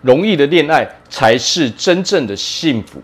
[0.00, 3.02] 容易的恋爱才是真正的幸福。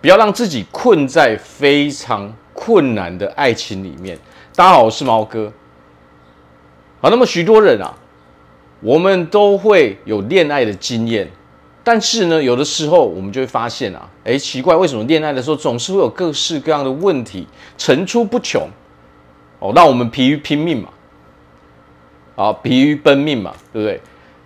[0.00, 4.18] 不要让自己困在非常困难的爱情里面。
[4.56, 5.52] 大家好，我是毛哥。
[7.02, 7.94] 好，那么许多人啊，
[8.80, 11.30] 我们都会有恋爱的经验，
[11.84, 17.46] 但是呢，有的时候我们就会发现啊，诶，奇怪，为什么恋爱的时候总是会有各式各样的问题
[17.76, 18.66] 层出不穷？
[19.58, 20.88] 哦，让我们疲于拼命嘛，
[22.36, 24.00] 啊，疲于奔命嘛，对不对？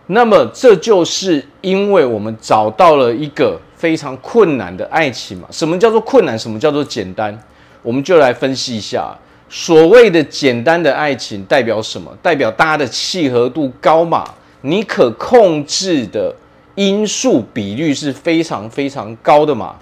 [0.07, 3.60] 那么这就是因为我们找到了一个。
[3.77, 5.46] 非常困难的爱情嘛？
[5.51, 6.38] 什么叫做困难？
[6.38, 7.38] 什么叫做简单？
[7.83, 9.15] 我们就来分析一下。
[9.51, 12.10] 所谓的简单的爱情代表什么？
[12.23, 14.24] 代表大家的契合度高嘛？
[14.62, 16.34] 你可控制的
[16.77, 19.77] 因素比率是非常非常高的嘛？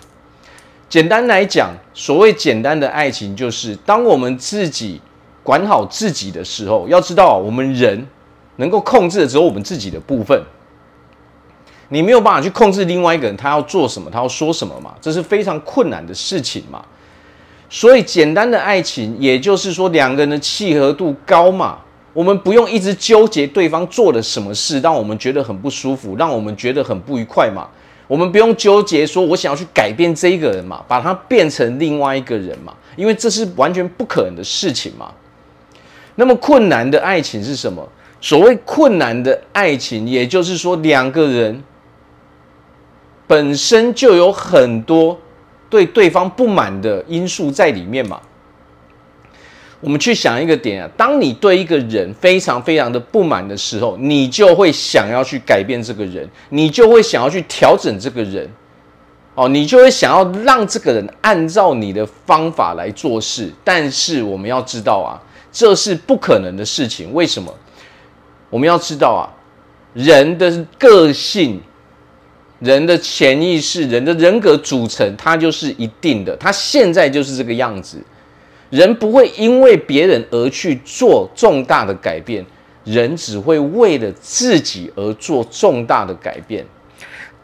[0.89, 5.01] 简单来讲，所谓简单的爱情，就是当我们自己
[5.45, 8.05] 管好自己的时候，要知道我们人
[8.57, 10.43] 能够控制的只有我们自己的部分。
[11.89, 14.95] 你没有办法去控制另外一个人，他要做什么，他要说什么嘛？
[15.01, 16.83] 这是非常困难的事情嘛。
[17.69, 21.79] 所以，简单的爱情，也就是说，两个人的契合度高嘛。
[22.15, 27.67] 我们不用一直纠结对方做了什么事，让我们觉得很不舒服，让我们觉得很不愉快嘛。
[28.07, 35.11] 我们不用纠结说，我想要去改变这一个人嘛，把他变成另外一个人嘛，因为这是完全不可能的事情嘛。
[36.17, 37.87] 那么，困难的爱情是什么？
[38.23, 41.63] 所谓困难的爱情，也就是说，两个人。
[43.25, 45.19] 本身就有很多
[45.71, 48.21] 对对方不满的因素在里面嘛。
[49.81, 58.47] 我们去想一个点啊，当你对一个人非常非常的不满的时候，你就会想要去改变这个人，你就会想要去调整这个人，
[59.35, 63.51] 哦，你就会想要让这个人按照你的方法来做事。
[63.65, 65.17] 但是我们要知道啊，
[65.51, 67.15] 这是不可能的事情。
[67.15, 67.51] 为什么？
[68.53, 69.25] 我们要知道啊，
[69.95, 71.61] 人的个性。
[72.61, 78.01] 人的潜意识、人的人格组成，它就是一定的，它现在就是这个样子。
[78.71, 82.47] 人不会因为别人而去做重大的改变，
[82.85, 86.65] 人只会为了自己而做重大的改变。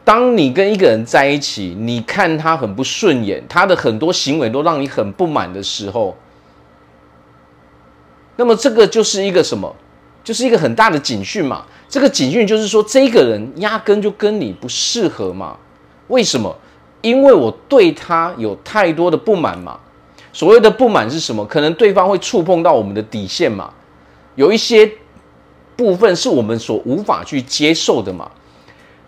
[0.05, 6.17] 当你跟一个人在一起，你看他很不顺眼，他的很多行为都让你很不满的时候，
[8.37, 9.75] 那么这个就是一个什么？
[10.23, 11.65] 就是一个很大的警讯嘛。
[11.89, 15.57] 这个警讯就是说，这个人压根就跟你不适合嘛？
[16.09, 16.55] 为什么？
[17.01, 19.79] 因为我对他有太多的不满嘛。
[20.33, 21.45] 所谓的不满是什么？
[21.47, 23.73] 可能对方会触碰到我们的底线嘛。
[24.35, 24.91] 有一些
[25.77, 28.31] 部分是我们所无法去接受的嘛。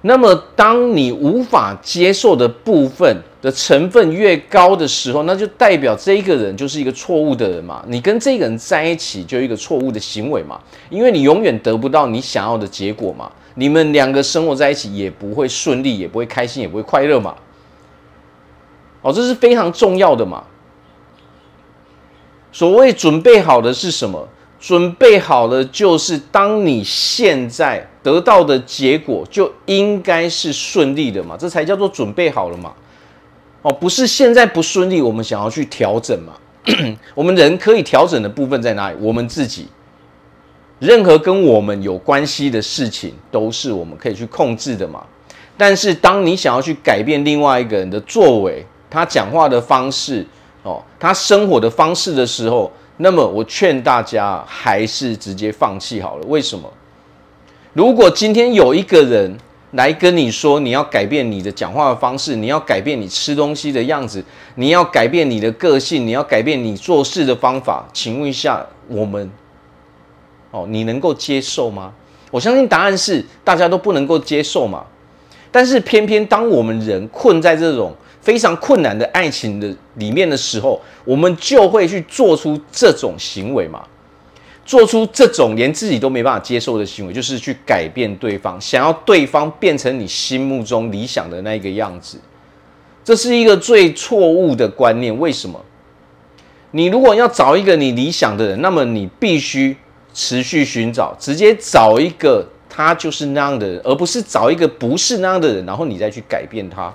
[0.02, 7.84] 那么，当你无法接受的部分的成分越高的时候，那就代表这一个人就是一个错误的人嘛。
[7.88, 10.60] 你跟这个人在一起，就一个错误的行为嘛。
[10.90, 13.30] 因为你永远得不到你想要的结果嘛。
[13.54, 17.34] 你们两个生活在一起也不会顺利，也不会开心，也不会快乐嘛。
[19.02, 20.44] 哦，这是非常重要的嘛。
[22.52, 24.28] 所谓准备好的是什么？
[24.60, 32.70] 准备好了，就是当你现在得到的结果就应该是顺利的嘛，这才叫做准备好了嘛。
[33.62, 36.34] 哦，不是现在不顺利，我们想要去调整嘛。
[37.14, 38.96] 我们人可以调整的部分在哪里？
[39.00, 39.68] 我们自己。
[40.78, 45.04] 任何跟我们有关系的事情，都是我们可以去控制的嘛。
[45.58, 50.26] 但是，当你想要去改变另外一个人的作为，他讲话的方式，
[50.62, 56.26] 哦，他生活的方式的时候，那么，我劝大家还是直接放弃好了。
[56.28, 56.70] 为什么？
[57.74, 59.36] 如果今天有一个人
[59.72, 64.24] 来跟你说，你要改变你的讲话的方式，你要改变你吃东西的样子，
[64.56, 69.30] 你要改变你的个性，你要改变你做事的方法，请问一下，我们，
[70.50, 71.92] 哦，你能够接受吗？
[72.30, 74.84] 我相信答案是大家都不能够接受嘛。
[75.50, 77.94] 但是偏偏当我们人困在这种。
[78.22, 83.82] 非常困难的爱情的里面的时候，我们就会去做出这种行为嘛，
[84.70, 92.16] 做出这种连自己都没办法接受的行为，就是去改变对方，想要对方变成你心目中理想的那个样子。
[93.02, 95.18] 这是一个最错误的观念。
[95.18, 95.60] 为什么？
[96.70, 99.76] 你如果要找一个你理想的人，那么你必须
[100.14, 106.94] 持续寻找，直接找一个他就是那样的人，而不是找一个不是那样的人，然后你再去改变他。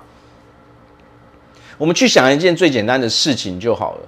[1.77, 4.07] 我们去想一件最简单的事情就好了。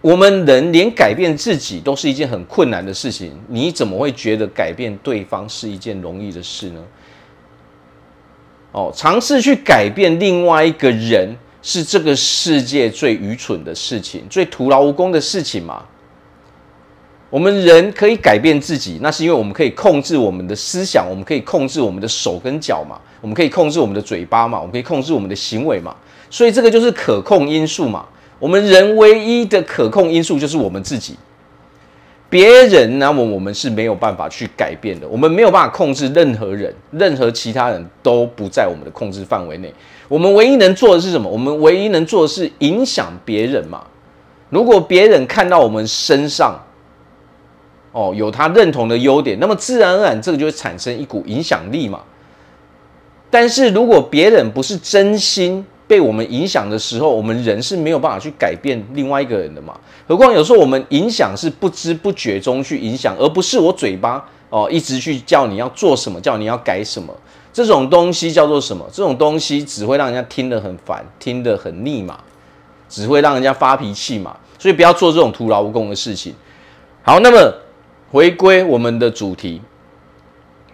[0.00, 6.80] 我们人连改变自己都是一件很困难的事情，你怎么会觉得改变对方是一件容易的事呢？
[8.72, 15.84] 哦，尝试去改变另外一个人是这个世界最愚蠢的事情，最徒劳无功的事情嘛。
[17.28, 25.94] 我们人可以改变自己，那是因为我们可以控制我们的思想，我们可以控制我们的手跟脚嘛，我们可以控制我们的嘴巴嘛，我们可以控制我们的行为嘛，
[26.30, 28.06] 所以这个就是可控因素嘛。
[28.38, 31.16] 我们人唯一的可控因素就是我们自己，
[32.28, 39.72] 别人那么我们是没有办法去改变的，我们没有办法控制任何人，任何其他人都不在我们的控制范围内。
[40.08, 41.28] 我们唯一能做的是什么？
[41.28, 43.84] 我们唯一能做的是影响别人嘛。
[44.50, 46.56] 如果别人看到我们身上，
[47.92, 52.02] 哦，有他认同的优点，那么自然而然这个就会产生一股影响力嘛。
[53.30, 59.78] 但是如果别人不是真心被我们影响的时候，我们人是没有办法去改变另外一个人的嘛。
[60.08, 67.14] 何况有时候我们影响是不知不觉中去影响，而不是我嘴巴哦一直去叫你要做什么，叫你要改什么。
[67.52, 68.84] 这种东西叫做什么？
[68.92, 72.18] 这种东西只会让人家听得很烦，听得很腻嘛，
[72.88, 74.36] 只会让人家发脾气嘛。
[74.58, 76.34] 所以不要做这种徒劳无功的事情。
[77.02, 77.52] 好，那么。
[78.12, 79.60] 回归我们的主题，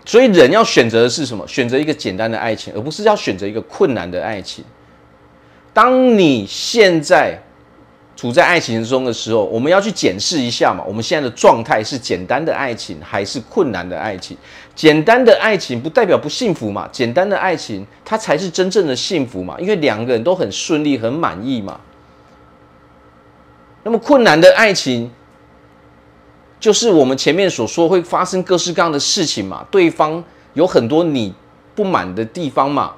[0.05, 1.44] 所以人要选择的是什么？
[1.49, 4.62] 选择一个简单的爱情，而不是要选择一个困难的爱情。
[5.72, 7.42] 当你现在
[8.14, 14.36] 处在爱情中的时候，我们要去检视一下嘛，我们现在的状态是简单的爱情还是困难的爱情？
[14.74, 21.80] 简单的爱情不代表不幸福嘛，简单的爱情它才是真正的幸福嘛，因为两个人都很顺利、很满意嘛。
[23.82, 25.10] 那么困难的爱情。
[26.60, 30.22] 就是我们前面所说会发生各式各样的事情嘛，对方
[30.54, 31.34] 有很多你
[31.75, 32.94] 不满的地方嘛。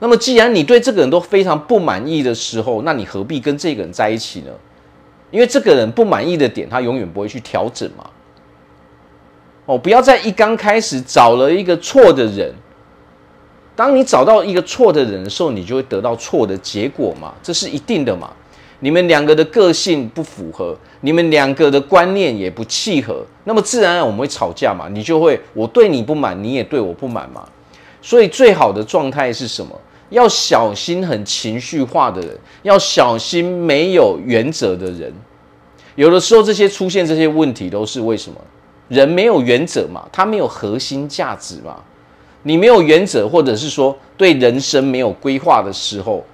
[0.00, 4.50] 那么既然你对这个人都非常不满意的时候，那你何必跟这个人在一起呢？
[5.30, 8.04] 因为这个人不满意的点，他永远不会去调整嘛。
[9.66, 12.52] 哦，不要在一刚开始找了一个错的人，
[13.74, 18.30] 当你找到一个错的人的时候，你就会得到错的结果嘛，这是一定的嘛。
[18.80, 24.88] 你们两个的个性不符合，你们两个的观念也不契合，那么自然而然我们会吵架嘛。
[24.90, 27.48] 你就会我对你不满，你也对我不满嘛。
[28.02, 29.74] 所以最好的状态是什么？
[30.14, 32.30] 要小心很情绪化的人，
[32.62, 35.12] 要小心没有原则的人。
[35.96, 38.40] 有的时候这些出现这些问题都是为什么？
[38.88, 41.76] 人没有原则嘛，他没有核心价值嘛。
[42.42, 46.24] 你没有原则，或者是说对人生没有规划的时候。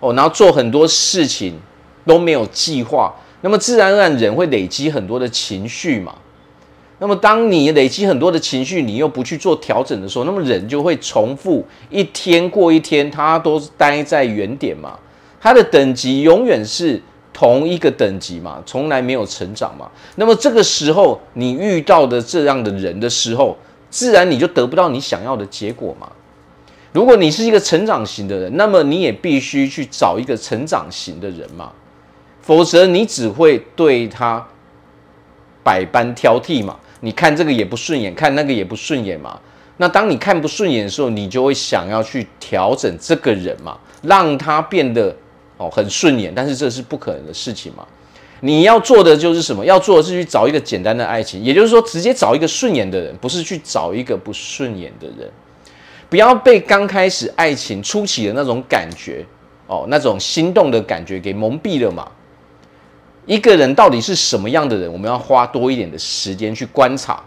[0.00, 1.58] 哦，然后做很多事情
[2.04, 6.14] 都没有计划，那么自然而然人会累积很多的情绪嘛。
[7.04, 14.98] 那么当你累积很多的情绪，你又不去做调整的时候，那么人就会重复一天过一天，他都待在原点嘛。
[15.38, 16.98] 他的等级永远是
[17.30, 19.86] 同一个等级嘛，从来没有成长嘛。
[20.14, 23.54] 那么这个时候你遇到的这样的人的时候，
[23.90, 26.10] 自然你就得不到你想要的结果嘛。
[26.92, 31.70] 如果你是一个成长型的人，那么你也必须去找一个成长型的人嘛，
[32.40, 34.42] 否则你只会对他
[35.62, 36.76] 百般挑剔嘛。
[37.04, 39.38] 你看这个也不顺眼，看那个也不顺眼嘛。
[39.76, 45.14] 那当你看不顺眼的时候，你就会想要去调整这个人嘛，让他变得
[45.58, 46.32] 哦很顺眼。
[46.34, 47.86] 但是这是不可能的事情嘛。
[48.40, 49.62] 你要做的就是什么？
[49.66, 55.30] 要做的是去找一个简单的爱情，也就是说，直接找一个顺眼的人，不是去找一个不顺眼的人。
[56.08, 59.22] 不要被刚开始爱情初期的那种感觉
[59.66, 62.10] 哦，那种心动的感觉给蒙蔽了嘛。
[63.26, 67.22] 一个人到底是什么样的人，我们要花多一点的时间去观察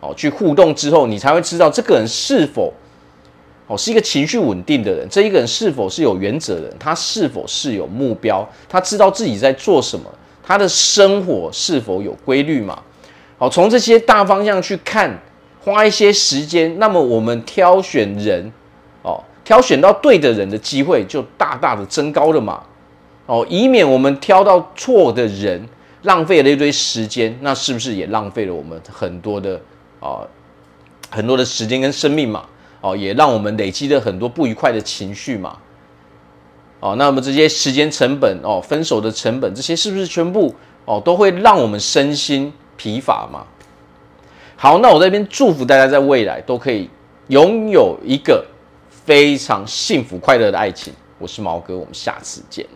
[0.00, 2.72] 哦，去互动之后，你才会知道这个人是否
[3.66, 10.10] 哦是一个情绪稳定的人，这一个人是否是有原则的人，他是否是有目标，他知道自己在做什么，
[10.42, 12.82] 他的生活是否有规律嘛？
[13.38, 15.18] 好，从这些大方向去看。
[15.60, 18.52] 花一些时间，那么我们挑选人，
[19.00, 22.62] 哦，挑选到对的人的机会就大大的增高了嘛，
[23.26, 25.66] 哦，以免我们挑到错的人，
[26.02, 29.54] 浪费了一堆时间，那是不是也浪费了我们很多的
[29.98, 30.28] 啊、哦，
[31.10, 32.44] 很多的时间跟生命嘛，
[32.82, 35.56] 哦，也让我们累积了很多不愉快的情绪嘛，
[36.80, 40.54] 哦，那么这些时间成本，哦，分手的成本，这些是不是全部
[40.84, 43.46] 哦都会让我们身心疲乏嘛？
[44.56, 46.90] 好，那我这边祝福大家在未来都可以
[47.28, 48.44] 拥有一个
[48.90, 50.92] 非常幸福快乐的爱情。
[51.18, 52.66] 我是毛哥，我们下次见。